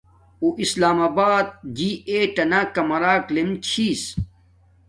[0.43, 4.01] اُواسلام آبات جی ایٹ ٹنا کمرک لیم چھس